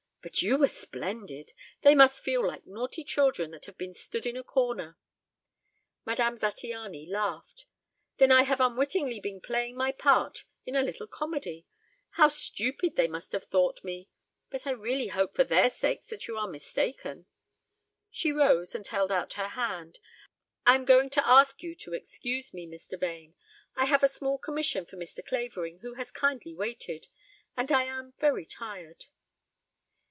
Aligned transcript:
But 0.23 0.43
you 0.43 0.59
were 0.59 0.67
splendid. 0.67 1.51
They 1.81 1.95
must 1.95 2.21
feel 2.23 2.45
like 2.45 2.67
naughty 2.67 3.03
children 3.03 3.49
that 3.49 3.65
have 3.65 3.75
been 3.75 3.95
stood 3.95 4.27
in 4.27 4.37
a 4.37 4.43
corner." 4.43 4.95
Madame 6.05 6.37
Zattiany 6.37 7.07
laughed. 7.09 7.65
"Then 8.19 8.31
I 8.31 8.43
have 8.43 8.61
unwittingly 8.61 9.19
been 9.19 9.41
playing 9.41 9.75
my 9.75 9.91
part 9.91 10.43
in 10.63 10.75
a 10.75 10.83
little 10.83 11.07
comedy. 11.07 11.65
How 12.11 12.27
stupid 12.27 12.95
they 12.95 13.07
must 13.07 13.31
have 13.31 13.45
thought 13.45 13.83
me! 13.83 14.09
But 14.51 14.67
I 14.67 14.69
really 14.73 15.07
hope 15.07 15.35
for 15.35 15.43
their 15.43 15.71
sakes 15.71 16.05
that 16.09 16.27
you 16.27 16.37
are 16.37 16.47
mistaken." 16.47 17.25
She 18.11 18.31
rose 18.31 18.75
and 18.75 18.85
held 18.85 19.11
out 19.11 19.33
her 19.33 19.47
hand. 19.47 19.97
"I 20.67 20.75
am 20.75 20.85
going 20.85 21.09
to 21.09 21.27
ask 21.27 21.63
you 21.63 21.73
to 21.77 21.95
excuse 21.95 22.53
me, 22.53 22.67
Mr. 22.67 22.99
Vane. 22.99 23.33
I 23.75 23.85
have 23.85 24.03
a 24.03 24.07
small 24.07 24.37
commission 24.37 24.85
for 24.85 24.97
Mr. 24.97 25.25
Clavering, 25.25 25.79
who 25.79 25.95
has 25.95 26.11
kindly 26.11 26.53
waited. 26.53 27.07
And 27.57 27.71
I 27.71 27.85
am 27.85 28.13
very 28.19 28.45
tired." 28.45 29.05